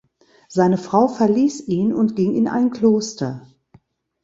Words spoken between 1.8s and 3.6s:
und ging in ein Kloster.